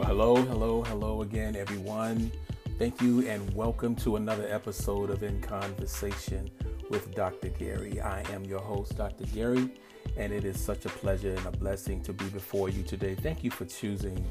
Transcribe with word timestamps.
Well, 0.00 0.08
hello, 0.08 0.36
hello, 0.36 0.82
hello 0.82 1.20
again, 1.20 1.54
everyone. 1.54 2.32
Thank 2.78 3.02
you 3.02 3.28
and 3.28 3.54
welcome 3.54 3.94
to 3.96 4.16
another 4.16 4.46
episode 4.48 5.10
of 5.10 5.22
In 5.22 5.42
Conversation 5.42 6.50
with 6.88 7.14
Dr. 7.14 7.50
Gary. 7.50 8.00
I 8.00 8.22
am 8.32 8.42
your 8.46 8.60
host, 8.60 8.96
Dr. 8.96 9.26
Gary, 9.26 9.68
and 10.16 10.32
it 10.32 10.46
is 10.46 10.58
such 10.58 10.86
a 10.86 10.88
pleasure 10.88 11.34
and 11.34 11.44
a 11.44 11.50
blessing 11.50 12.00
to 12.04 12.14
be 12.14 12.24
before 12.30 12.70
you 12.70 12.82
today. 12.82 13.14
Thank 13.14 13.44
you 13.44 13.50
for 13.50 13.66
choosing 13.66 14.26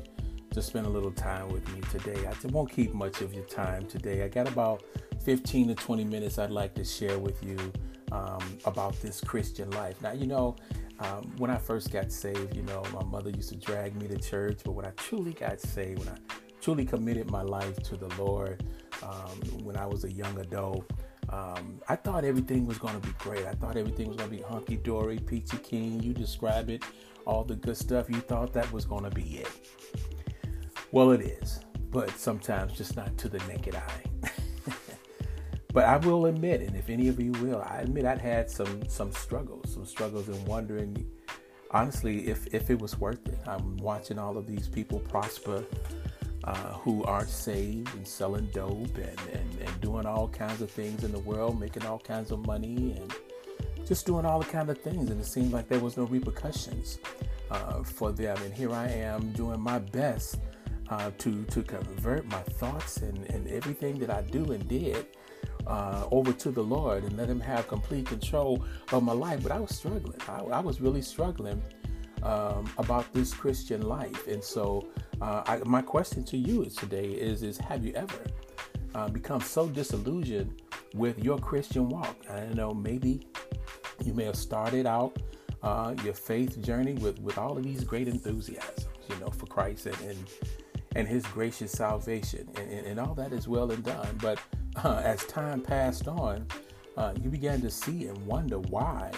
to 0.49 0.59
spend 0.59 0.87
a 0.87 0.89
little 0.89 1.11
time 1.11 1.49
with 1.49 1.71
me 1.75 1.81
today. 1.91 2.25
I 2.25 2.33
won't 2.47 2.71
keep 2.71 2.95
much 2.95 3.21
of 3.21 3.35
your 3.35 3.45
time 3.45 3.85
today. 3.85 4.23
I 4.23 4.27
got 4.27 4.47
about 4.47 4.81
15 5.23 5.67
to 5.67 5.75
20 5.75 6.03
minutes 6.03 6.39
I'd 6.39 6.49
like 6.49 6.73
to 6.75 6.83
share 6.83 7.19
with 7.19 7.43
you 7.43 7.57
um, 8.11 8.41
about 8.65 8.99
this 9.03 9.21
Christian 9.21 9.69
life. 9.69 10.01
Now, 10.01 10.13
you 10.13 10.25
know, 10.25 10.55
um, 10.99 11.31
when 11.37 11.49
I 11.49 11.57
first 11.57 11.91
got 11.91 12.11
saved, 12.11 12.55
you 12.55 12.63
know, 12.63 12.83
my 12.93 13.03
mother 13.03 13.29
used 13.29 13.49
to 13.49 13.55
drag 13.55 13.95
me 13.95 14.07
to 14.07 14.17
church, 14.17 14.59
but 14.65 14.73
when 14.73 14.85
I 14.85 14.91
truly 14.91 15.33
got 15.33 15.59
saved, 15.61 15.99
when 15.99 16.09
I 16.09 16.17
truly 16.61 16.85
committed 16.85 17.31
my 17.31 17.41
life 17.41 17.81
to 17.83 17.95
the 17.95 18.07
Lord, 18.21 18.63
um, 19.01 19.63
when 19.63 19.77
I 19.77 19.85
was 19.85 20.03
a 20.03 20.11
young 20.11 20.37
adult, 20.39 20.91
um, 21.29 21.79
I 21.87 21.95
thought 21.95 22.25
everything 22.25 22.65
was 22.65 22.77
going 22.77 22.99
to 22.99 23.07
be 23.07 23.13
great. 23.19 23.45
I 23.45 23.53
thought 23.53 23.77
everything 23.77 24.07
was 24.07 24.17
going 24.17 24.29
to 24.29 24.35
be 24.35 24.41
hunky 24.41 24.75
dory, 24.77 25.19
peachy 25.19 25.57
keen. 25.57 26.01
You 26.01 26.13
describe 26.13 26.69
it, 26.69 26.83
all 27.25 27.43
the 27.43 27.55
good 27.55 27.77
stuff. 27.77 28.09
You 28.09 28.19
thought 28.19 28.51
that 28.53 28.71
was 28.73 28.85
going 28.85 29.03
to 29.03 29.11
be 29.11 29.37
it. 29.37 29.49
Well, 30.91 31.11
it 31.11 31.21
is, 31.21 31.61
but 31.91 32.09
sometimes 32.17 32.73
just 32.73 32.95
not 32.97 33.15
to 33.19 33.29
the 33.29 33.37
naked 33.47 33.75
eye. 33.75 34.08
But 35.71 35.85
I 35.85 35.97
will 35.97 36.25
admit, 36.25 36.61
and 36.61 36.75
if 36.75 36.89
any 36.89 37.09
of 37.09 37.19
you 37.19 37.31
will, 37.33 37.61
I 37.61 37.81
admit 37.81 38.05
I'd 38.05 38.19
had 38.19 38.49
some 38.49 38.87
some 38.89 39.11
struggles, 39.11 39.73
some 39.73 39.85
struggles 39.85 40.27
in 40.27 40.43
wondering, 40.45 41.05
honestly, 41.69 42.27
if 42.27 42.47
if 42.53 42.71
it 42.71 42.79
was 42.79 42.99
worth 42.99 43.27
it. 43.27 43.37
I'm 43.47 43.77
watching 43.77 44.17
all 44.17 44.37
of 44.37 44.47
these 44.47 44.67
people 44.67 44.99
prosper 44.99 45.63
uh, 46.43 46.73
who 46.73 47.03
aren't 47.03 47.29
saved 47.29 47.93
and 47.95 48.07
selling 48.07 48.47
dope 48.47 48.95
and, 48.95 49.19
and, 49.31 49.61
and 49.61 49.81
doing 49.81 50.07
all 50.07 50.27
kinds 50.29 50.61
of 50.61 50.71
things 50.71 51.03
in 51.03 51.11
the 51.11 51.19
world, 51.19 51.59
making 51.59 51.85
all 51.85 51.99
kinds 51.99 52.31
of 52.31 52.43
money 52.47 52.95
and 52.97 53.13
just 53.85 54.07
doing 54.07 54.25
all 54.25 54.39
the 54.39 54.45
kind 54.45 54.69
of 54.71 54.77
things. 54.79 55.11
And 55.11 55.21
it 55.21 55.25
seemed 55.25 55.51
like 55.51 55.67
there 55.67 55.79
was 55.79 55.97
no 55.97 56.05
repercussions 56.05 56.97
uh, 57.51 57.83
for 57.83 58.11
them. 58.11 58.37
And 58.43 58.51
here 58.53 58.71
I 58.71 58.87
am 58.87 59.31
doing 59.33 59.59
my 59.59 59.77
best 59.77 60.39
uh, 60.89 61.11
to 61.19 61.43
to 61.43 61.61
convert 61.61 62.25
my 62.25 62.41
thoughts 62.41 62.97
and, 62.97 63.29
and 63.29 63.47
everything 63.49 63.99
that 63.99 64.09
I 64.09 64.21
do 64.23 64.51
and 64.51 64.67
did 64.67 65.05
uh, 65.69 66.05
over 66.11 66.33
to 66.33 66.51
the 66.51 66.63
Lord 66.63 67.03
and 67.03 67.15
let 67.15 67.29
Him 67.29 67.39
have 67.39 67.67
complete 67.67 68.07
control 68.07 68.65
of 68.91 69.03
my 69.03 69.13
life. 69.13 69.43
But 69.43 69.51
I 69.51 69.59
was 69.59 69.75
struggling. 69.75 70.19
I, 70.27 70.39
I 70.39 70.59
was 70.59 70.81
really 70.81 71.01
struggling 71.01 71.61
um, 72.23 72.69
about 72.77 73.11
this 73.13 73.33
Christian 73.33 73.83
life. 73.83 74.27
And 74.27 74.43
so, 74.43 74.87
uh, 75.21 75.43
I, 75.45 75.59
my 75.65 75.81
question 75.81 76.23
to 76.25 76.37
you 76.37 76.63
is 76.63 76.75
today 76.75 77.05
is: 77.05 77.43
is 77.43 77.57
Have 77.57 77.85
you 77.85 77.93
ever 77.93 78.19
uh, 78.95 79.07
become 79.09 79.41
so 79.41 79.67
disillusioned 79.67 80.61
with 80.95 81.23
your 81.23 81.37
Christian 81.37 81.87
walk? 81.87 82.17
I 82.29 82.39
don't 82.39 82.55
know. 82.55 82.73
Maybe 82.73 83.27
you 84.03 84.13
may 84.13 84.25
have 84.25 84.37
started 84.37 84.87
out 84.87 85.17
uh, 85.61 85.93
your 86.03 86.15
faith 86.15 86.61
journey 86.63 86.93
with 86.93 87.19
with 87.21 87.37
all 87.37 87.55
of 87.57 87.63
these 87.63 87.83
great 87.83 88.07
enthusiasms, 88.07 88.87
you 89.07 89.15
know, 89.19 89.29
for 89.29 89.45
Christ 89.45 89.85
and 89.85 90.01
and, 90.01 90.17
and 90.95 91.07
His 91.07 91.23
gracious 91.27 91.71
salvation, 91.71 92.49
and, 92.55 92.71
and, 92.71 92.87
and 92.87 92.99
all 92.99 93.13
that 93.13 93.33
is 93.33 93.47
well 93.47 93.69
and 93.69 93.83
done, 93.83 94.17
but 94.19 94.39
uh, 94.83 95.01
as 95.03 95.25
time 95.25 95.61
passed 95.61 96.07
on, 96.07 96.45
uh, 96.97 97.13
you 97.21 97.29
began 97.29 97.61
to 97.61 97.69
see 97.69 98.07
and 98.07 98.17
wonder 98.25 98.59
why 98.59 99.11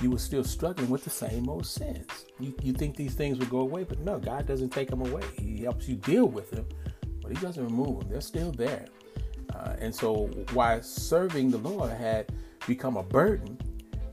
you 0.00 0.10
were 0.10 0.18
still 0.18 0.44
struggling 0.44 0.90
with 0.90 1.04
the 1.04 1.10
same 1.10 1.48
old 1.48 1.66
sins. 1.66 2.26
You, 2.40 2.54
you 2.62 2.72
think 2.72 2.96
these 2.96 3.14
things 3.14 3.38
would 3.38 3.50
go 3.50 3.60
away, 3.60 3.84
but 3.84 4.00
no, 4.00 4.18
God 4.18 4.46
doesn't 4.46 4.70
take 4.70 4.90
them 4.90 5.00
away. 5.00 5.22
He 5.38 5.62
helps 5.62 5.88
you 5.88 5.96
deal 5.96 6.26
with 6.26 6.50
them, 6.50 6.66
but 7.22 7.30
He 7.30 7.38
doesn't 7.38 7.62
remove 7.62 8.00
them. 8.00 8.08
They're 8.10 8.20
still 8.20 8.52
there. 8.52 8.86
Uh, 9.54 9.76
and 9.78 9.94
so, 9.94 10.26
why 10.52 10.80
serving 10.80 11.50
the 11.50 11.58
Lord 11.58 11.90
had 11.90 12.32
become 12.66 12.96
a 12.96 13.02
burden 13.02 13.58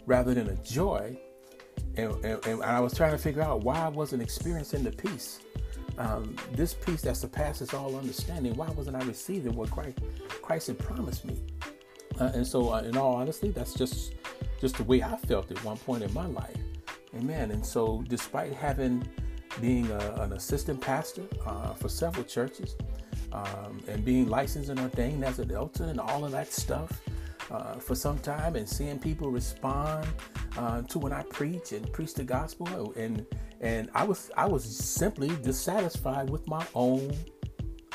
rather 0.06 0.34
than 0.34 0.50
a 0.50 0.56
joy, 0.58 1.18
and, 1.96 2.14
and, 2.26 2.46
and 2.46 2.64
I 2.64 2.80
was 2.80 2.94
trying 2.94 3.12
to 3.12 3.18
figure 3.18 3.42
out 3.42 3.62
why 3.64 3.78
I 3.78 3.88
wasn't 3.88 4.22
experiencing 4.22 4.84
the 4.84 4.92
peace 4.92 5.40
um, 6.00 6.36
this 6.54 6.74
peace 6.74 7.02
that 7.02 7.18
surpasses 7.18 7.74
all 7.74 7.96
understanding. 7.96 8.56
Why 8.56 8.70
wasn't 8.70 8.96
I 8.96 9.06
receiving 9.06 9.54
what 9.54 9.70
Christ, 9.70 10.00
Christ 10.42 10.68
had 10.68 10.80
promised 10.80 11.26
me? 11.26 11.38
Uh, 12.20 12.32
and 12.34 12.48
so, 12.48 12.74
uh, 12.74 12.82
in 12.82 12.98
all 12.98 13.16
honesty, 13.16 13.52
that's 13.52 13.74
just 13.74 14.14
just 14.60 14.78
the 14.78 14.84
way 14.84 15.04
I 15.04 15.16
felt 15.16 15.52
at 15.52 15.64
one 15.64 15.78
point 15.78 16.04
in 16.04 16.14
my 16.14 16.26
life. 16.26 16.58
Amen. 17.16 17.52
And 17.52 17.66
so, 17.66 18.04
despite 18.08 18.54
having 18.54 19.08
being 19.62 19.90
a, 19.92 20.00
an 20.22 20.34
assistant 20.34 20.80
pastor 20.80 21.24
uh, 21.46 21.74
for 21.74 21.90
several 21.90 22.24
churches 22.24 22.76
um, 23.34 23.82
and 23.88 24.06
being 24.06 24.30
licensed 24.30 24.70
and 24.70 24.80
ordained 24.80 25.24
as 25.26 25.40
an 25.40 25.52
elder 25.52 25.86
and 25.86 26.00
all 26.00 26.24
of 26.24 26.32
that 26.32 26.52
stuff 26.52 27.02
uh, 27.52 27.76
for 27.76 27.96
some 27.96 28.20
time, 28.20 28.56
and 28.56 28.68
seeing 28.68 29.00
people 29.00 29.32
respond 29.32 30.08
uh, 30.58 30.82
to 30.84 31.00
when 31.00 31.12
I 31.12 31.24
preach 31.24 31.74
and 31.74 31.92
preach 31.92 32.14
the 32.14 32.24
gospel 32.24 32.94
and 32.96 33.26
and 33.62 33.90
I 33.94 34.04
was 34.04 34.32
I 34.38 34.46
was 34.46 34.64
simply 34.64 35.30
dissatisfied 35.42 36.30
with 36.30 36.48
my 36.48 36.66
own 36.74 37.12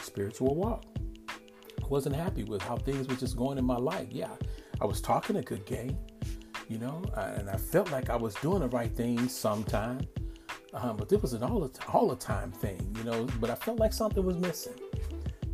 spiritual 0.01 0.55
walk. 0.55 0.85
I 1.29 1.87
wasn't 1.89 2.17
happy 2.17 2.45
with 2.45 2.63
how 2.63 2.77
things 2.77 3.09
were 3.09 3.17
just 3.17 3.37
going 3.37 3.59
in 3.59 3.65
my 3.65 3.77
life. 3.77 4.09
Yeah, 4.11 4.35
I 4.81 4.85
was 4.87 5.01
talking 5.01 5.37
a 5.37 5.43
good 5.43 5.65
game, 5.67 5.99
you 6.69 6.79
know, 6.79 7.03
and 7.17 7.49
I 7.49 7.57
felt 7.57 7.91
like 7.91 8.11
I 8.11 8.17
was 8.17 8.35
doing 8.37 8.61
the 8.61 8.69
right 8.69 8.95
thing 8.95 9.29
sometime, 9.29 10.01
um, 10.73 10.97
but 10.97 11.09
this 11.09 11.21
was 11.21 11.33
an 11.33 11.43
all 11.43 11.61
the 11.61 11.71
all 11.93 12.09
the 12.09 12.17
time 12.17 12.53
thing, 12.53 12.95
you 12.99 13.05
know. 13.05 13.27
But 13.41 13.51
I 13.51 13.55
felt 13.55 13.79
like 13.79 13.93
something 13.93 14.25
was 14.25 14.37
missing. 14.37 14.75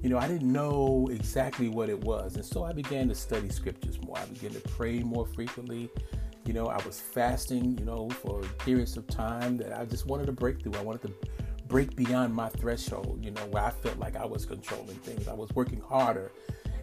You 0.02 0.08
know, 0.08 0.18
I 0.18 0.26
didn't 0.26 0.50
know 0.50 1.08
exactly 1.12 1.68
what 1.68 1.90
it 1.90 2.00
was, 2.02 2.36
and 2.36 2.44
so 2.44 2.64
I 2.64 2.72
began 2.72 3.08
to 3.08 3.14
study 3.14 3.50
scriptures 3.50 4.00
more. 4.02 4.18
I 4.18 4.24
began 4.24 4.52
to 4.52 4.60
pray 4.60 5.00
more 5.00 5.26
frequently. 5.26 5.90
You 6.50 6.54
know, 6.54 6.66
I 6.66 6.84
was 6.84 6.98
fasting, 6.98 7.78
you 7.78 7.84
know, 7.84 8.10
for 8.10 8.40
periods 8.58 8.96
of 8.96 9.06
time 9.06 9.56
that 9.58 9.72
I 9.72 9.84
just 9.84 10.06
wanted 10.06 10.26
to 10.26 10.32
break 10.32 10.60
through. 10.60 10.74
I 10.74 10.82
wanted 10.82 11.02
to 11.02 11.14
break 11.68 11.94
beyond 11.94 12.34
my 12.34 12.48
threshold, 12.48 13.20
you 13.24 13.30
know, 13.30 13.42
where 13.52 13.62
I 13.62 13.70
felt 13.70 14.00
like 14.00 14.16
I 14.16 14.24
was 14.24 14.46
controlling 14.46 14.96
things. 14.96 15.28
I 15.28 15.32
was 15.32 15.48
working 15.54 15.80
harder 15.80 16.32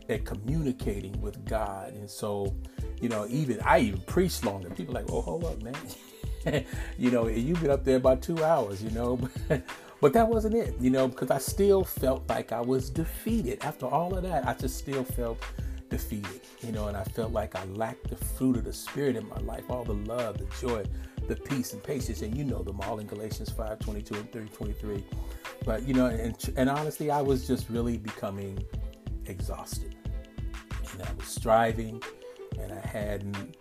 at 0.08 0.24
communicating 0.24 1.20
with 1.20 1.44
God. 1.44 1.92
And 1.96 2.10
so, 2.10 2.56
you 3.02 3.10
know, 3.10 3.28
even 3.28 3.60
I 3.60 3.80
even 3.80 4.00
preached 4.04 4.46
longer. 4.46 4.70
People 4.70 4.94
like, 4.94 5.12
oh, 5.12 5.20
hold 5.20 5.44
up, 5.44 5.62
man. 5.62 6.64
you 6.98 7.12
know, 7.12 7.28
you've 7.28 7.60
been 7.60 7.72
up 7.72 7.84
there 7.84 7.98
about 7.98 8.22
two 8.22 8.42
hours, 8.42 8.82
you 8.82 8.92
know. 8.92 9.20
but 10.00 10.14
that 10.14 10.30
wasn't 10.30 10.56
it, 10.56 10.76
you 10.80 10.92
know, 10.92 11.10
because 11.10 11.30
I 11.30 11.40
still 11.40 11.84
felt 11.84 12.30
like 12.30 12.54
I 12.54 12.62
was 12.62 12.90
defeated. 12.90 13.66
After 13.66 13.86
all 13.86 14.16
of 14.16 14.24
that, 14.24 14.48
I 14.48 14.54
just 14.54 14.78
still 14.78 15.04
felt 15.04 15.44
defeated, 15.90 16.42
you 16.62 16.72
know, 16.72 16.88
and 16.88 16.98
I 16.98 17.04
felt 17.04 17.32
like 17.32 17.56
I 17.56 17.64
lacked 17.66 18.10
the 18.10 18.16
fruit 18.16 18.58
of 18.58 18.64
the 18.64 18.74
Spirit 18.74 19.16
in 19.16 19.28
my 19.28 19.38
life, 19.40 19.64
all 19.70 19.84
the 19.84 19.94
love, 19.94 20.38
the 20.38 20.48
joy, 20.60 20.84
the 21.28 21.36
peace 21.36 21.74
and 21.74 21.84
patience, 21.84 22.22
and 22.22 22.36
you 22.36 22.44
know 22.44 22.64
them 22.64 22.80
all 22.82 23.00
in 23.00 23.08
Galatians 23.08 23.50
5 23.50 23.80
22 23.80 24.16
and 24.16 24.32
3 24.32 24.46
23. 24.48 25.06
But, 25.66 25.88
you 25.88 25.94
know, 25.94 26.06
and, 26.06 26.36
and 26.56 26.70
honestly, 26.70 27.12
I 27.12 27.22
was 27.22 27.48
just 27.48 27.70
really 27.70 27.98
becoming 27.98 28.64
exhausted. 29.26 29.96
And 30.94 31.02
I 31.02 31.14
was 31.18 31.28
striving, 31.28 32.02
and 32.60 32.72
I 32.72 32.88
hadn't 32.88 33.58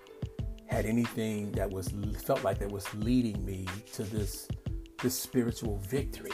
had 0.66 0.86
anything 0.86 1.53
that 1.53 1.70
was 1.70 1.92
felt 2.25 2.44
like 2.44 2.59
that 2.59 2.70
was 2.70 2.92
leading 2.94 3.44
me 3.44 3.66
to 3.92 4.03
this 4.03 4.48
this 5.03 5.19
spiritual 5.19 5.76
victory 5.78 6.32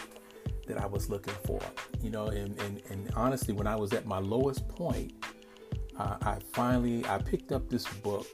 that 0.66 0.80
I 0.80 0.86
was 0.86 1.10
looking 1.10 1.34
for. 1.44 1.60
You 2.00 2.10
know, 2.10 2.26
and, 2.26 2.58
and, 2.60 2.82
and 2.90 3.10
honestly, 3.14 3.54
when 3.54 3.66
I 3.66 3.76
was 3.76 3.92
at 3.92 4.06
my 4.06 4.18
lowest 4.18 4.68
point, 4.68 5.12
uh, 5.98 6.16
I 6.22 6.38
finally 6.52 7.04
I 7.06 7.18
picked 7.18 7.52
up 7.52 7.68
this 7.68 7.86
book 7.86 8.26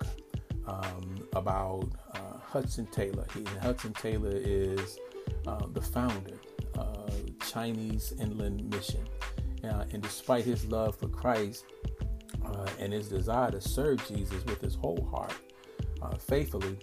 um, 0.67 1.27
about 1.35 1.89
uh, 2.15 2.39
Hudson 2.41 2.87
Taylor. 2.87 3.27
He, 3.35 3.45
Hudson 3.61 3.93
Taylor 3.95 4.33
is 4.35 4.99
uh, 5.47 5.67
the 5.73 5.81
founder 5.81 6.39
of 6.77 7.39
Chinese 7.41 8.13
Inland 8.21 8.69
Mission, 8.71 9.07
uh, 9.65 9.85
and 9.93 10.03
despite 10.03 10.45
his 10.45 10.65
love 10.67 10.97
for 10.97 11.09
Christ 11.09 11.65
uh, 12.45 12.69
and 12.79 12.93
his 12.93 13.09
desire 13.09 13.51
to 13.51 13.61
serve 13.61 14.07
Jesus 14.07 14.45
with 14.45 14.61
his 14.61 14.75
whole 14.75 15.09
heart, 15.11 15.35
uh, 16.03 16.17
faithfully, 16.17 16.79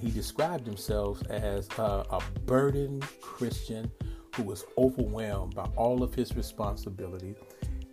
he 0.00 0.10
described 0.10 0.66
himself 0.66 1.22
as 1.28 1.68
a 1.76 2.18
burdened 2.46 3.06
Christian 3.20 3.90
who 4.34 4.42
was 4.42 4.64
overwhelmed 4.78 5.54
by 5.54 5.64
all 5.76 6.02
of 6.02 6.14
his 6.14 6.34
responsibility. 6.34 7.34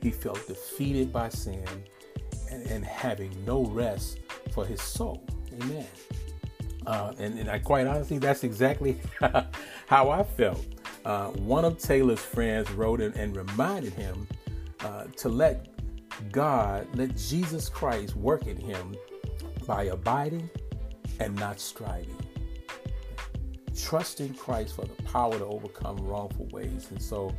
He 0.01 0.09
felt 0.09 0.47
defeated 0.47 1.11
by 1.11 1.27
sin 1.29 1.65
and, 2.51 2.65
and 2.67 2.85
having 2.85 3.33
no 3.45 3.65
rest 3.65 4.19
for 4.51 4.65
his 4.65 4.81
soul. 4.81 5.23
Amen. 5.61 5.87
Uh, 6.85 7.13
and, 7.19 7.39
and 7.39 7.49
I 7.49 7.59
quite 7.59 7.87
honestly, 7.87 8.17
that's 8.17 8.43
exactly 8.43 8.99
how 9.87 10.09
I 10.09 10.23
felt. 10.23 10.65
Uh, 11.05 11.27
one 11.29 11.65
of 11.65 11.77
Taylor's 11.77 12.19
friends 12.19 12.69
wrote 12.71 13.01
and, 13.01 13.15
and 13.15 13.35
reminded 13.35 13.93
him 13.93 14.27
uh, 14.81 15.05
to 15.17 15.29
let 15.29 15.67
God, 16.31 16.87
let 16.95 17.15
Jesus 17.15 17.69
Christ 17.69 18.15
work 18.15 18.47
in 18.47 18.57
him 18.57 18.95
by 19.65 19.85
abiding 19.85 20.49
and 21.19 21.35
not 21.35 21.59
striving. 21.59 22.15
Trusting 23.75 24.33
Christ 24.33 24.75
for 24.75 24.85
the 24.85 25.03
power 25.03 25.37
to 25.37 25.45
overcome 25.45 25.97
wrongful 25.97 26.47
ways. 26.47 26.87
And 26.91 27.01
so 27.01 27.33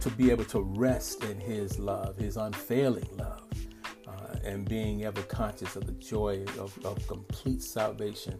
to 0.00 0.10
be 0.10 0.30
able 0.30 0.44
to 0.44 0.60
rest 0.60 1.24
in 1.24 1.40
His 1.40 1.78
love, 1.78 2.16
His 2.16 2.36
unfailing 2.36 3.08
love, 3.16 3.42
and 4.46 4.68
being 4.68 5.04
ever 5.04 5.22
conscious 5.22 5.76
of 5.76 5.86
the 5.86 5.92
joy 5.92 6.44
of, 6.58 6.78
of 6.84 7.06
complete 7.06 7.62
salvation 7.62 8.38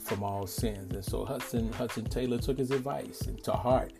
from 0.00 0.22
all 0.22 0.46
sins. 0.46 0.92
And 0.94 1.04
so 1.04 1.24
Hudson 1.24 1.72
Hudson 1.72 2.04
Taylor 2.04 2.38
took 2.38 2.58
his 2.58 2.70
advice 2.70 3.22
to 3.42 3.52
heart, 3.52 3.92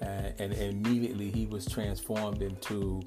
and, 0.00 0.34
and 0.40 0.52
immediately 0.54 1.30
he 1.30 1.46
was 1.46 1.66
transformed 1.66 2.42
into 2.42 3.02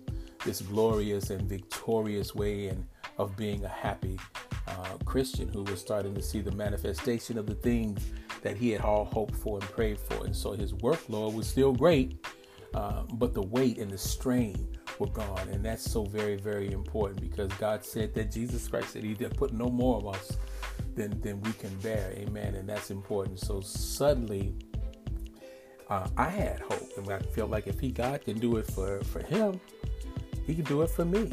this 0.46 0.62
glorious 0.62 1.30
and 1.30 1.50
victorious 1.50 2.36
way 2.36 2.68
and 2.68 2.86
of 3.18 3.36
being 3.36 3.64
a 3.66 3.68
happy 3.68 4.20
uh, 4.68 4.98
Christian 5.06 5.48
who 5.50 5.64
was 5.64 5.80
starting 5.80 6.14
to 6.14 6.22
see 6.22 6.42
the 6.42 6.52
manifestation 6.52 7.38
of 7.38 7.48
the 7.48 7.56
things 7.56 8.06
that 8.44 8.56
he 8.56 8.70
had 8.70 8.82
all 8.82 9.06
hoped 9.06 9.36
for 9.36 9.58
and 9.60 9.68
prayed 9.70 9.98
for. 9.98 10.26
And 10.26 10.36
so 10.36 10.52
his 10.52 10.74
workload 10.74 11.34
was 11.34 11.48
still 11.48 11.74
great, 11.74 12.26
uh, 12.74 13.04
but 13.14 13.34
the 13.34 13.42
weight 13.42 13.80
and 13.80 13.90
the 13.90 13.98
strain 13.98 14.77
were 15.00 15.08
gone. 15.08 15.48
And 15.50 15.64
that's 15.64 15.90
so 15.90 16.04
very, 16.06 16.36
very 16.36 16.72
important 16.72 17.22
because 17.22 17.52
God 17.54 17.86
said 17.86 18.14
that 18.16 18.32
Jesus 18.32 18.68
Christ 18.68 18.92
said 18.92 19.04
he 19.04 19.14
did 19.14 19.36
put 19.38 19.54
no 19.54 19.70
more 19.70 19.98
of 19.98 20.08
us 20.08 20.38
than, 20.96 21.20
than 21.22 21.42
we 21.42 21.54
can 21.54 21.76
bear. 21.78 22.12
Amen. 22.16 22.56
And 22.56 22.68
that's 22.68 22.92
important. 22.92 23.40
So 23.40 23.62
suddenly, 23.62 24.54
uh, 25.90 26.08
I 26.18 26.30
had 26.30 26.60
hope. 26.60 26.98
And 26.98 27.10
I 27.10 27.20
felt 27.20 27.50
like 27.50 27.68
if 27.68 27.80
he 27.80 27.92
God 27.92 28.24
can 28.24 28.40
do 28.40 28.58
it 28.58 28.68
for, 28.68 29.02
for 29.04 29.22
him, 29.22 29.60
he 30.46 30.56
can 30.56 30.66
do 30.66 30.82
it 30.82 30.90
for 30.90 31.06
me. 31.06 31.32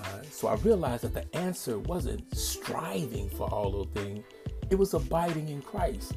Uh, 0.00 0.22
so 0.30 0.48
I 0.48 0.54
realized 0.56 1.04
that 1.04 1.14
the 1.14 1.36
answer 1.36 1.78
wasn't 1.78 2.36
striving 2.36 3.28
for 3.30 3.48
all 3.48 3.70
those 3.70 3.88
things, 3.94 4.24
it 4.70 4.76
was 4.76 4.94
abiding 4.94 5.48
in 5.48 5.62
Christ. 5.62 6.14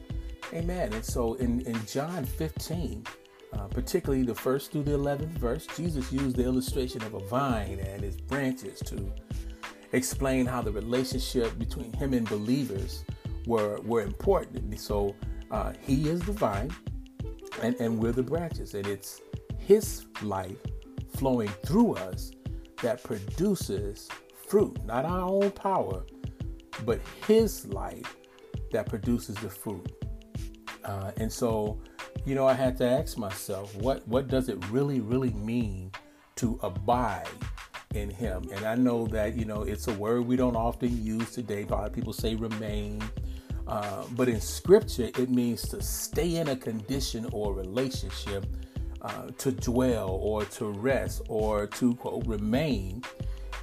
Amen. 0.54 0.94
And 0.94 1.04
so 1.04 1.34
in, 1.36 1.62
in 1.62 1.86
John 1.86 2.25
15, 2.25 3.06
uh, 3.53 3.67
particularly 3.67 4.23
the 4.23 4.35
first 4.35 4.71
through 4.71 4.83
the 4.83 4.91
11th 4.91 5.38
verse, 5.38 5.67
Jesus 5.75 6.11
used 6.11 6.35
the 6.35 6.44
illustration 6.44 7.01
of 7.03 7.13
a 7.13 7.19
vine 7.19 7.79
and 7.79 8.03
its 8.03 8.17
branches 8.17 8.79
to 8.81 9.11
explain 9.94 10.45
how 10.45 10.61
the 10.61 10.71
relationship 10.71 11.57
between 11.57 11.94
him 11.94 12.13
and 12.13 12.27
believers 12.27 13.03
were, 13.45 13.79
were 13.81 14.01
important. 14.01 14.79
So 14.79 15.15
uh, 15.51 15.73
he 15.81 16.09
is 16.09 16.21
the 16.21 16.33
vine 16.33 16.71
and, 17.61 17.75
and 17.79 17.97
we're 17.97 18.11
the 18.11 18.23
branches, 18.23 18.73
and 18.73 18.85
it's 18.85 19.21
his 19.57 20.05
life 20.21 20.57
flowing 21.15 21.50
through 21.65 21.95
us 21.95 22.31
that 22.81 23.03
produces 23.03 24.07
fruit, 24.47 24.77
not 24.85 25.05
our 25.05 25.27
own 25.27 25.51
power, 25.51 26.03
but 26.85 27.00
His 27.27 27.65
life 27.67 28.15
that 28.71 28.88
produces 28.88 29.35
the 29.35 29.50
fruit. 29.50 29.91
Uh, 30.83 31.11
and 31.17 31.31
so, 31.31 31.79
you 32.27 32.35
know, 32.35 32.45
I 32.45 32.53
had 32.53 32.75
to 32.79 32.85
ask 32.85 33.18
myself, 33.18 33.74
what 33.75 34.06
what 34.06 34.27
does 34.27 34.50
it 34.50 34.57
really, 34.69 35.00
really 35.00 35.31
mean 35.31 35.94
to 36.35 36.59
abide 36.62 37.25
in 37.95 38.09
Him? 38.09 38.50
And 38.53 38.65
I 38.65 38.75
know 38.75 39.07
that 39.07 39.38
you 39.38 39.45
know 39.45 39.62
it's 39.62 39.88
a 39.88 39.94
word 39.94 40.27
we 40.27 40.35
don't 40.35 40.57
often 40.57 41.01
use 41.01 41.31
today. 41.31 41.63
A 41.63 41.68
lot 41.68 41.88
of 41.88 41.94
people 41.94 42.12
say 42.12 42.35
remain. 42.35 43.01
Uh, 43.65 44.03
but 44.12 44.27
in 44.27 44.41
scripture, 44.41 45.09
it 45.18 45.29
means 45.29 45.62
to 45.69 45.81
stay 45.81 46.35
in 46.35 46.50
a 46.50 46.56
condition 46.56 47.29
or 47.31 47.53
relationship 47.53 48.45
uh, 49.01 49.27
to 49.38 49.53
dwell 49.53 50.09
or 50.09 50.44
to 50.44 50.65
rest 50.65 51.21
or 51.29 51.68
to 51.68 51.95
quote 51.95 52.27
remain 52.27 53.03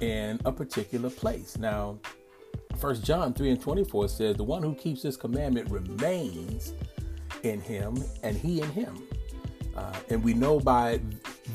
in 0.01 0.39
a 0.45 0.51
particular 0.51 1.11
place. 1.11 1.55
Now, 1.57 1.99
First 2.77 3.03
John 3.03 3.33
3 3.33 3.51
and 3.51 3.61
24 3.61 4.09
says, 4.09 4.35
The 4.35 4.43
one 4.43 4.63
who 4.63 4.73
keeps 4.73 5.03
his 5.03 5.17
commandment 5.17 5.69
remains 5.69 6.73
in 7.45 7.61
him, 7.61 8.03
and 8.23 8.35
he 8.35 8.61
in 8.61 8.69
him. 8.71 9.07
Uh, 9.75 9.93
and 10.09 10.23
we 10.23 10.33
know 10.33 10.59
by 10.59 10.99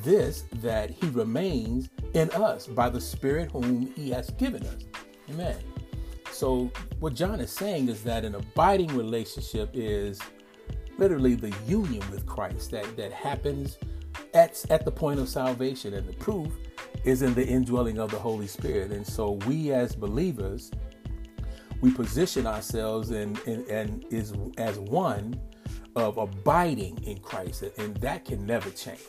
this 0.03 0.45
that 0.55 0.91
he 0.91 1.09
remains 1.09 1.89
in 2.15 2.31
us 2.31 2.67
by 2.67 2.89
the 2.89 3.01
Spirit 3.01 3.51
whom 3.51 3.93
he 3.97 4.11
has 4.11 4.31
given 4.31 4.65
us. 4.67 4.85
Amen. 5.31 5.57
So, 6.31 6.71
what 7.01 7.15
John 7.15 7.41
is 7.41 7.51
saying 7.51 7.89
is 7.89 8.03
that 8.05 8.25
an 8.25 8.35
abiding 8.35 8.97
relationship 8.97 9.71
is 9.75 10.21
literally 10.99 11.35
the 11.35 11.55
union 11.67 12.03
with 12.11 12.27
Christ 12.27 12.71
that, 12.71 12.97
that 12.97 13.13
happens 13.13 13.79
at, 14.35 14.65
at 14.71 14.85
the 14.85 14.91
point 14.91 15.19
of 15.19 15.29
salvation. 15.29 15.95
And 15.95 16.07
the 16.07 16.13
proof 16.15 16.53
is 17.05 17.23
in 17.23 17.35
the 17.35 17.47
indwelling 17.47 17.99
of 17.99 18.11
the 18.11 18.19
Holy 18.19 18.47
Spirit. 18.47 18.93
And 18.93 19.07
so 19.07 19.33
we 19.47 19.73
as 19.73 19.95
believers, 19.97 20.71
we 21.81 21.91
position 21.91 22.47
ourselves 22.47 23.11
in, 23.11 23.39
in 23.47 23.65
and 23.71 24.05
is 24.11 24.33
as 24.59 24.79
one 24.79 25.41
of 25.97 26.19
abiding 26.19 27.03
in 27.05 27.19
Christ, 27.19 27.65
and 27.79 27.97
that 27.97 28.25
can 28.25 28.47
never 28.47 28.71
change. 28.71 29.01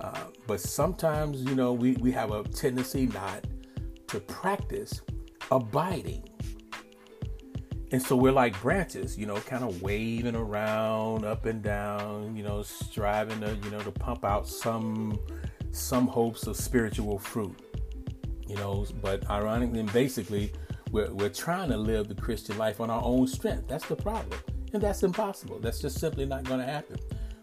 Uh, 0.00 0.24
but 0.46 0.60
sometimes, 0.60 1.42
you 1.42 1.54
know, 1.54 1.72
we, 1.72 1.92
we 1.94 2.10
have 2.12 2.32
a 2.32 2.42
tendency 2.42 3.06
not 3.06 3.46
to 4.08 4.20
practice 4.20 5.00
abiding. 5.50 6.28
And 7.92 8.02
so 8.02 8.16
we're 8.16 8.32
like 8.32 8.60
branches, 8.60 9.18
you 9.18 9.26
know, 9.26 9.36
kind 9.36 9.62
of 9.62 9.82
waving 9.82 10.34
around 10.34 11.24
up 11.24 11.44
and 11.44 11.62
down, 11.62 12.34
you 12.34 12.42
know, 12.42 12.62
striving 12.62 13.40
to, 13.40 13.54
you 13.62 13.70
know, 13.70 13.80
to 13.80 13.90
pump 13.90 14.24
out 14.24 14.48
some 14.48 15.18
some 15.72 16.06
hopes 16.06 16.46
of 16.46 16.56
spiritual 16.56 17.18
fruit. 17.18 17.58
You 18.48 18.56
know, 18.56 18.86
but 19.00 19.28
ironically 19.30 19.80
and 19.80 19.92
basically, 19.92 20.52
we're, 20.90 21.12
we're 21.12 21.28
trying 21.28 21.68
to 21.70 21.76
live 21.76 22.08
the 22.08 22.14
Christian 22.14 22.58
life 22.58 22.80
on 22.80 22.90
our 22.90 23.02
own 23.04 23.26
strength. 23.26 23.68
That's 23.68 23.86
the 23.86 23.96
problem. 23.96 24.38
And 24.72 24.82
that's 24.82 25.02
impossible. 25.02 25.58
That's 25.58 25.80
just 25.80 25.98
simply 25.98 26.24
not 26.24 26.44
going 26.44 26.60
to 26.60 26.66
happen. 26.66 26.98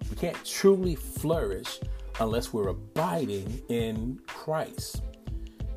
We 0.09 0.15
can't 0.15 0.43
truly 0.43 0.95
flourish 0.95 1.79
unless 2.19 2.51
we're 2.51 2.69
abiding 2.69 3.61
in 3.69 4.19
Christ. 4.27 5.03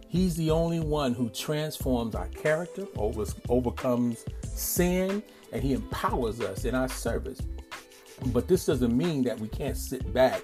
He's 0.08 0.36
the 0.36 0.50
only 0.50 0.80
one 0.80 1.14
who 1.14 1.30
transforms 1.30 2.14
our 2.14 2.28
character, 2.28 2.86
over, 2.96 3.24
overcomes 3.48 4.24
sin, 4.42 5.22
and 5.52 5.62
He 5.62 5.72
empowers 5.72 6.40
us 6.40 6.64
in 6.64 6.74
our 6.74 6.88
service. 6.88 7.40
But 8.26 8.46
this 8.46 8.66
doesn't 8.66 8.96
mean 8.96 9.22
that 9.24 9.38
we 9.38 9.48
can't 9.48 9.76
sit 9.76 10.12
back 10.12 10.42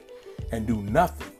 and 0.53 0.67
do 0.67 0.83
nothing. 0.83 1.33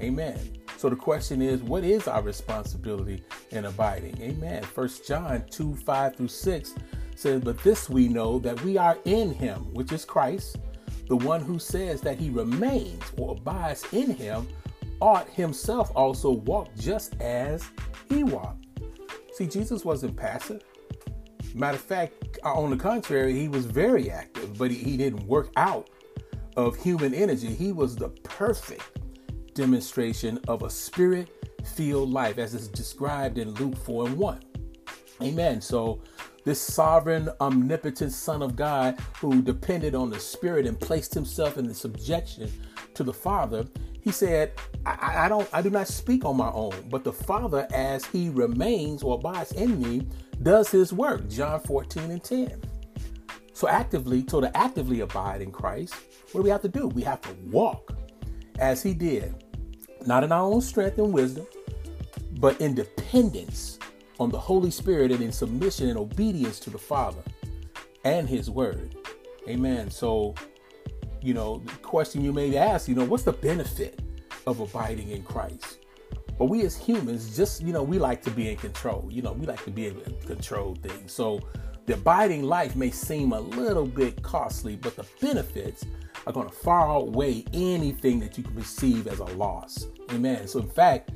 Amen. 0.00 0.38
So 0.76 0.88
the 0.88 0.96
question 0.96 1.40
is, 1.40 1.62
what 1.62 1.84
is 1.84 2.08
our 2.08 2.22
responsibility 2.22 3.22
in 3.50 3.66
abiding? 3.66 4.20
Amen. 4.20 4.62
First 4.62 5.06
John 5.06 5.44
2 5.50 5.76
5 5.76 6.16
through 6.16 6.28
6 6.28 6.74
But 7.24 7.58
this 7.62 7.88
we 7.88 8.08
know 8.08 8.38
that 8.40 8.60
we 8.62 8.76
are 8.76 8.98
in 9.04 9.32
him, 9.32 9.72
which 9.72 9.92
is 9.92 10.04
Christ, 10.04 10.58
the 11.08 11.16
one 11.16 11.40
who 11.40 11.58
says 11.58 12.00
that 12.02 12.18
he 12.18 12.30
remains 12.30 13.02
or 13.16 13.32
abides 13.32 13.84
in 13.92 14.10
him, 14.10 14.46
ought 15.00 15.28
himself 15.30 15.90
also 15.94 16.30
walk 16.30 16.68
just 16.78 17.20
as 17.20 17.64
he 18.08 18.24
walked. 18.24 18.66
See, 19.32 19.46
Jesus 19.46 19.84
wasn't 19.84 20.16
passive. 20.16 20.62
Matter 21.54 21.76
of 21.76 21.82
fact, 21.82 22.38
uh, 22.44 22.52
on 22.52 22.70
the 22.70 22.76
contrary, 22.76 23.32
he 23.32 23.48
was 23.48 23.64
very 23.64 24.10
active, 24.10 24.58
but 24.58 24.70
he, 24.70 24.76
he 24.76 24.96
didn't 24.96 25.26
work 25.26 25.50
out 25.56 25.90
of 26.56 26.76
human 26.76 27.14
energy. 27.14 27.48
He 27.48 27.72
was 27.72 27.96
the 27.96 28.10
perfect 28.10 29.00
demonstration 29.54 30.38
of 30.48 30.62
a 30.62 30.70
spirit 30.70 31.30
filled 31.64 32.12
life, 32.12 32.38
as 32.38 32.54
is 32.54 32.68
described 32.68 33.38
in 33.38 33.52
Luke 33.54 33.76
4 33.76 34.08
and 34.08 34.18
1. 34.18 34.40
Amen. 35.22 35.60
So, 35.60 36.00
this 36.44 36.60
sovereign, 36.60 37.30
omnipotent 37.40 38.12
Son 38.12 38.42
of 38.42 38.54
God 38.54 38.98
who 39.18 39.42
depended 39.42 39.94
on 39.94 40.10
the 40.10 40.20
Spirit 40.20 40.66
and 40.66 40.78
placed 40.78 41.14
himself 41.14 41.58
in 41.58 41.66
the 41.66 41.74
subjection 41.74 42.50
to 42.94 43.02
the 43.02 43.12
Father, 43.12 43.66
he 44.00 44.12
said, 44.12 44.52
I, 44.84 45.24
I, 45.24 45.28
don't 45.28 45.48
I 45.52 45.62
do 45.62 45.70
not 45.70 45.88
speak 45.88 46.24
on 46.24 46.36
my 46.36 46.50
own, 46.50 46.74
but 46.90 47.04
the 47.04 47.12
Father, 47.12 47.66
as 47.72 48.04
he 48.04 48.28
remains 48.28 49.02
or 49.02 49.14
abides 49.14 49.52
in 49.52 49.80
me, 49.80 50.06
does 50.42 50.70
his 50.70 50.92
work. 50.92 51.28
John 51.28 51.60
14 51.60 52.10
and 52.10 52.22
10. 52.22 52.62
So 53.54 53.68
actively, 53.68 54.24
so 54.28 54.40
to 54.42 54.54
actively 54.56 55.00
abide 55.00 55.40
in 55.40 55.50
Christ, 55.50 55.94
what 56.32 56.40
do 56.40 56.42
we 56.42 56.50
have 56.50 56.62
to 56.62 56.68
do? 56.68 56.88
We 56.88 57.02
have 57.02 57.22
to 57.22 57.32
walk 57.50 57.96
as 58.58 58.82
he 58.82 58.92
did, 58.92 59.34
not 60.06 60.22
in 60.22 60.32
our 60.32 60.42
own 60.42 60.60
strength 60.60 60.98
and 60.98 61.12
wisdom, 61.12 61.46
but 62.38 62.60
in 62.60 62.74
dependence 62.74 63.78
on 64.18 64.30
the 64.30 64.38
Holy 64.38 64.70
Spirit 64.70 65.10
and 65.10 65.22
in 65.22 65.32
submission 65.32 65.88
and 65.88 65.98
obedience 65.98 66.60
to 66.60 66.70
the 66.70 66.78
Father 66.78 67.22
and 68.04 68.28
his 68.28 68.50
word. 68.50 68.96
Amen. 69.48 69.90
So, 69.90 70.34
you 71.20 71.34
know, 71.34 71.58
the 71.58 71.72
question 71.76 72.22
you 72.22 72.32
may 72.32 72.56
ask, 72.56 72.88
you 72.88 72.94
know, 72.94 73.04
what's 73.04 73.24
the 73.24 73.32
benefit 73.32 74.00
of 74.46 74.60
abiding 74.60 75.10
in 75.10 75.22
Christ? 75.22 75.78
But 76.38 76.46
we 76.46 76.62
as 76.62 76.76
humans, 76.76 77.36
just, 77.36 77.62
you 77.62 77.72
know, 77.72 77.82
we 77.82 77.98
like 77.98 78.22
to 78.22 78.30
be 78.30 78.50
in 78.50 78.56
control. 78.56 79.08
You 79.10 79.22
know, 79.22 79.32
we 79.32 79.46
like 79.46 79.64
to 79.64 79.70
be 79.70 79.86
able 79.86 80.00
to 80.02 80.10
control 80.26 80.74
things. 80.74 81.12
So 81.12 81.40
the 81.86 81.94
abiding 81.94 82.42
life 82.42 82.74
may 82.76 82.90
seem 82.90 83.32
a 83.32 83.40
little 83.40 83.86
bit 83.86 84.22
costly, 84.22 84.76
but 84.76 84.96
the 84.96 85.06
benefits 85.20 85.84
are 86.26 86.32
going 86.32 86.48
to 86.48 86.54
far 86.54 86.90
outweigh 86.90 87.44
anything 87.52 88.18
that 88.20 88.36
you 88.38 88.44
can 88.44 88.54
perceive 88.54 89.06
as 89.06 89.18
a 89.18 89.24
loss. 89.24 89.86
Amen. 90.10 90.48
So, 90.48 90.60
in 90.60 90.70
fact, 90.70 91.10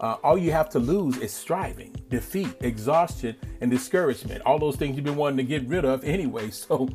uh, 0.00 0.16
all 0.22 0.36
you 0.36 0.52
have 0.52 0.68
to 0.70 0.78
lose 0.78 1.16
is 1.18 1.32
striving, 1.32 1.94
defeat, 2.08 2.54
exhaustion, 2.60 3.36
and 3.60 3.70
discouragement. 3.70 4.42
All 4.44 4.58
those 4.58 4.76
things 4.76 4.96
you've 4.96 5.04
been 5.04 5.16
wanting 5.16 5.38
to 5.38 5.44
get 5.44 5.68
rid 5.68 5.84
of 5.84 6.04
anyway. 6.04 6.50
So, 6.64 6.88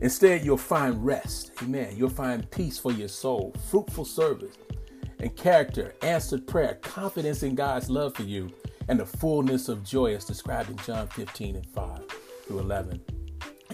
instead, 0.00 0.44
you'll 0.44 0.56
find 0.56 1.04
rest. 1.04 1.52
Amen. 1.62 1.94
You'll 1.96 2.08
find 2.08 2.50
peace 2.50 2.78
for 2.78 2.92
your 2.92 3.08
soul, 3.08 3.54
fruitful 3.70 4.04
service, 4.04 4.56
and 5.18 5.34
character, 5.36 5.94
answered 6.02 6.46
prayer, 6.46 6.78
confidence 6.80 7.42
in 7.42 7.54
God's 7.54 7.90
love 7.90 8.14
for 8.14 8.22
you, 8.22 8.50
and 8.88 8.98
the 8.98 9.06
fullness 9.06 9.68
of 9.68 9.84
joy 9.84 10.14
as 10.14 10.24
described 10.24 10.70
in 10.70 10.76
John 10.78 11.06
15 11.08 11.56
and 11.56 11.66
5 11.66 12.00
through 12.46 12.60
11. 12.60 13.00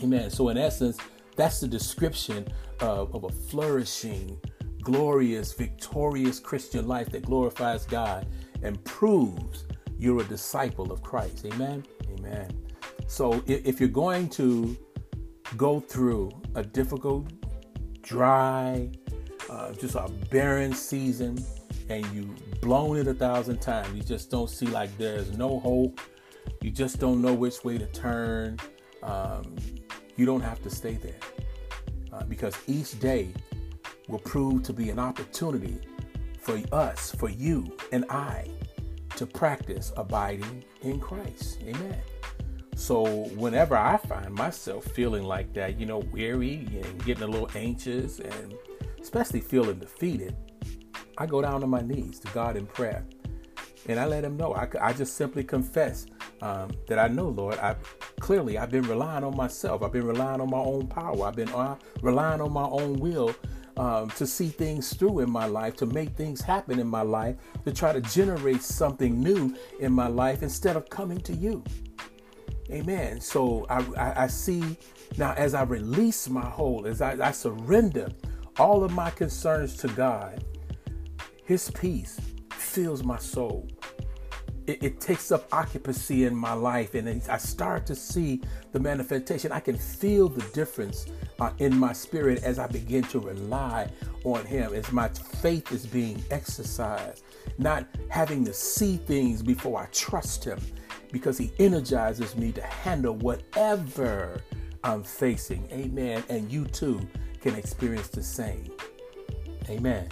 Amen. 0.02 0.30
So, 0.30 0.49
in 0.49 0.59
essence, 0.59 0.99
that's 1.37 1.61
the 1.61 1.68
description 1.68 2.49
of, 2.80 3.14
of 3.14 3.25
a 3.25 3.28
flourishing, 3.28 4.38
glorious, 4.83 5.52
victorious 5.52 6.40
Christian 6.40 6.87
life 6.88 7.11
that 7.11 7.25
glorifies 7.25 7.85
God 7.87 8.26
and 8.66 8.82
proves 8.85 9.64
you're 9.99 10.20
a 10.20 10.25
disciple 10.25 10.92
of 10.92 11.02
Christ. 11.02 11.46
Amen. 11.46 11.85
Amen. 12.18 12.50
So, 13.06 13.42
if, 13.46 13.80
you're 13.80 13.88
going 13.88 14.28
to 14.30 14.76
go 15.56 15.80
through 15.80 16.30
a 16.54 16.62
difficult, 16.62 17.32
dry, 18.02 18.90
uh, 19.49 19.73
just 19.73 19.94
a 19.94 20.11
barren 20.30 20.73
season, 20.73 21.38
and 21.88 22.04
you've 22.12 22.61
blown 22.61 22.96
it 22.96 23.06
a 23.06 23.14
thousand 23.14 23.61
times, 23.61 23.94
you 23.94 24.02
just 24.02 24.30
don't 24.30 24.50
see 24.50 24.66
like 24.66 24.96
there's 24.99 25.37
no 25.38 25.61
hope. 25.61 26.00
You 26.61 26.70
just 26.70 26.99
don't 26.99 27.23
know 27.23 27.32
which 27.32 27.64
way 27.64 27.78
to 27.78 27.87
turn. 27.87 28.58
Um, 29.02 29.54
you 30.16 30.26
don't 30.26 30.40
have 30.40 30.61
to 30.62 30.70
stay 30.70 30.94
there 30.94 31.20
uh, 32.12 32.25
because 32.25 32.56
each 32.66 32.99
day 32.99 33.32
will 34.08 34.18
prove 34.18 34.64
to 34.64 34.73
be 34.73 34.90
an 34.90 34.99
opportunity 34.99 35.78
for 36.46 36.62
us, 36.72 37.12
for 37.16 37.28
you 37.28 37.76
and 37.90 38.04
I, 38.08 38.48
to 39.16 39.26
practice 39.26 39.92
abiding 39.96 40.64
in 40.82 41.00
Christ. 41.00 41.58
Amen. 41.62 41.98
So 42.76 43.24
whenever 43.34 43.76
I 43.76 43.96
find 43.96 44.32
myself 44.32 44.84
feeling 44.84 45.24
like 45.24 45.52
that, 45.54 45.80
you 45.80 45.86
know, 45.86 45.98
weary 46.12 46.68
and 46.84 47.04
getting 47.04 47.24
a 47.24 47.26
little 47.26 47.50
anxious 47.56 48.20
and 48.20 48.54
especially 49.00 49.40
feeling 49.40 49.80
defeated, 49.80 50.36
I 51.18 51.26
go 51.26 51.42
down 51.42 51.64
on 51.64 51.70
my 51.70 51.80
knees 51.80 52.20
to 52.20 52.28
God 52.28 52.56
in 52.56 52.66
prayer. 52.66 53.04
And 53.88 53.98
I 53.98 54.04
let 54.04 54.22
him 54.24 54.36
know. 54.36 54.54
I, 54.54 54.68
I 54.80 54.92
just 54.92 55.16
simply 55.16 55.42
confess 55.42 56.06
um, 56.42 56.70
that 56.88 56.98
I 56.98 57.08
know, 57.08 57.28
Lord, 57.28 57.58
I 57.58 57.76
clearly 58.20 58.58
I've 58.58 58.70
been 58.70 58.82
relying 58.82 59.24
on 59.24 59.36
myself. 59.36 59.82
I've 59.82 59.92
been 59.92 60.06
relying 60.06 60.40
on 60.40 60.50
my 60.50 60.58
own 60.58 60.86
power. 60.86 61.26
I've 61.26 61.36
been 61.36 61.48
uh, 61.48 61.76
relying 62.02 62.40
on 62.40 62.52
my 62.52 62.66
own 62.66 62.94
will 62.94 63.34
um, 63.76 64.09
to 64.11 64.26
see 64.26 64.49
things 64.49 64.95
through 64.95 65.21
in 65.21 65.30
my 65.30 65.47
life, 65.47 65.76
to 65.76 65.87
make 65.87 66.11
things 66.16 66.40
happen 66.40 66.78
in 66.78 66.87
my 66.87 67.02
life, 67.02 67.37
to 67.64 67.73
try 67.73 67.92
to 67.92 68.00
generate 68.00 68.62
something 68.62 69.21
new 69.21 69.54
in 69.80 69.92
my 69.92 70.06
life 70.06 70.42
instead 70.42 70.76
of 70.76 70.88
coming 70.88 71.21
to 71.21 71.35
you. 71.35 71.62
Amen. 72.71 73.21
So 73.21 73.66
I, 73.68 73.85
I, 73.97 74.25
I 74.25 74.26
see 74.26 74.76
now 75.18 75.35
as 75.37 75.54
I 75.54 75.62
release 75.62 76.28
my 76.28 76.45
hold, 76.45 76.87
as 76.87 77.00
I, 77.00 77.28
I 77.28 77.30
surrender 77.30 78.09
all 78.59 78.83
of 78.83 78.92
my 78.92 79.11
concerns 79.11 79.76
to 79.78 79.88
God, 79.88 80.45
His 81.45 81.71
peace 81.71 82.18
fills 82.50 83.04
my 83.04 83.18
soul. 83.18 83.68
It, 84.66 84.82
it, 84.82 85.00
takes 85.00 85.30
up 85.30 85.46
occupancy 85.52 86.25
in 86.25 86.35
my 86.35 86.52
life, 86.52 86.94
and 86.94 87.23
I 87.30 87.37
start 87.37 87.87
to 87.87 87.94
see 87.94 88.40
the 88.73 88.80
manifestation. 88.80 89.52
I 89.52 89.61
can 89.61 89.76
feel 89.76 90.28
the 90.28 90.42
difference 90.52 91.06
uh, 91.38 91.52
in 91.58 91.76
my 91.76 91.92
spirit 91.92 92.42
as 92.42 92.58
I 92.58 92.66
begin 92.66 93.04
to 93.04 93.20
rely 93.20 93.88
on 94.25 94.44
Him, 94.44 94.75
as 94.75 94.90
my 94.90 95.08
faith 95.08 95.70
is 95.70 95.87
being 95.87 96.23
exercised, 96.32 97.23
not 97.58 97.87
having 98.08 98.44
to 98.44 98.52
see 98.52 98.96
things 98.96 99.40
before 99.40 99.80
I 99.80 99.87
trust 99.87 100.44
Him 100.44 100.58
because 101.12 101.38
He 101.38 101.52
energizes 101.61 102.35
me 102.37 102.50
to 102.52 102.62
handle 102.62 103.14
whatever 103.14 104.42
I'm 104.82 105.02
facing. 105.04 105.68
Amen. 105.70 106.25
And 106.28 106.50
you 106.50 106.64
too 106.64 107.06
can 107.40 107.54
experience 107.54 108.08
the 108.08 108.23
same. 108.23 108.73
Amen. 109.68 110.08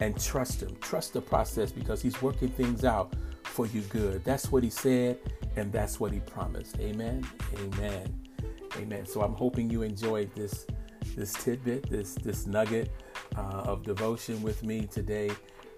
And 0.00 0.20
trust 0.20 0.62
Him. 0.62 0.76
Trust 0.80 1.12
the 1.12 1.20
process 1.20 1.72
because 1.72 2.00
He's 2.00 2.20
working 2.22 2.50
things 2.50 2.84
out 2.84 3.14
for 3.56 3.66
you 3.66 3.80
good. 3.82 4.22
That's 4.22 4.52
what 4.52 4.62
He 4.62 4.68
said, 4.68 5.18
and 5.56 5.72
that's 5.72 5.98
what 5.98 6.12
He 6.12 6.20
promised. 6.20 6.78
Amen. 6.78 7.26
Amen. 7.58 8.20
Amen. 8.76 9.06
So 9.06 9.22
I'm 9.22 9.32
hoping 9.32 9.70
you 9.70 9.82
enjoyed 9.82 10.30
this 10.34 10.66
this 11.16 11.32
tidbit, 11.32 11.88
this 11.88 12.14
this 12.16 12.46
nugget 12.46 12.90
uh, 13.36 13.62
of 13.64 13.82
devotion 13.82 14.42
with 14.42 14.62
me 14.62 14.86
today. 14.86 15.30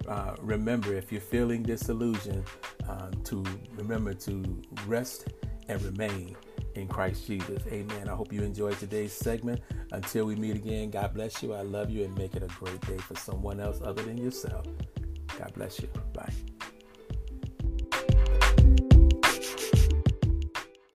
Uh, 0.09 0.35
remember, 0.41 0.93
if 0.95 1.13
you're 1.13 1.21
feeling 1.21 1.63
disillusioned, 1.63 2.45
um, 2.89 3.13
to 3.25 3.45
remember 3.77 4.13
to 4.15 4.61
rest 4.87 5.29
and 5.69 5.81
remain 5.83 6.35
in 6.75 6.89
Christ 6.89 7.27
Jesus. 7.29 7.63
Amen. 7.69 8.09
I 8.09 8.15
hope 8.15 8.33
you 8.33 8.43
enjoyed 8.43 8.79
today's 8.79 9.13
segment. 9.13 9.61
Until 9.93 10.25
we 10.25 10.35
meet 10.35 10.57
again, 10.57 10.91
God 10.91 11.15
bless 11.15 11.43
you. 11.43 11.55
I 11.55 11.63
love 11.63 11.91
you 11.91 12.05
and 12.05 12.17
make 12.19 12.35
it 12.35 12.43
a 12.43 12.47
great 12.47 12.81
day 12.83 12.97
for 12.97 13.15
someone 13.15 13.61
else 13.61 13.81
other 13.85 14.03
than 14.03 14.19
yourself. 14.19 14.67
God 15.39 15.53
bless 15.55 15.79
you. 15.81 15.89